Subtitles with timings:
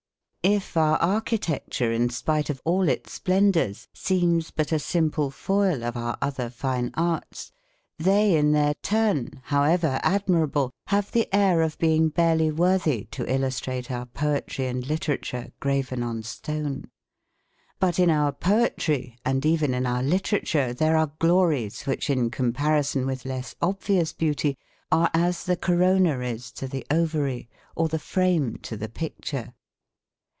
[0.43, 5.95] If our architecture in spite of all its splendours seems but a simple foil of
[5.95, 7.51] our other fine arts,
[7.99, 13.91] they in their turn, however admirable, have the air of being barely worthy to illustrate
[13.91, 16.85] our poetry and literature graven on stone.
[17.79, 23.05] But in our poetry and even in our literature there are glories which in comparison
[23.05, 24.57] with less obvious beauty
[24.91, 29.53] are as the corona is to the ovary, or the frame to the picture.